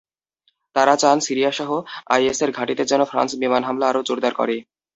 তারা 0.75 0.93
চান 0.95 1.17
সিরিয়াসহ 1.19 1.69
আইএসের 2.07 2.49
ঘাঁটিতে 2.51 2.83
যেন 2.85 3.01
ফ্রান্স 3.05 3.31
বিমান 3.41 3.61
হামলা 3.65 3.85
আরও 3.89 4.01
জোরদার 4.07 4.33
করে। 4.35 4.55